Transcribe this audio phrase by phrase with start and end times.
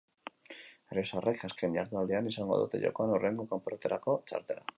[0.93, 4.69] Errioxarrek azken jardunaldian izango dute jokoan hurrengo kanporaketarako txartela.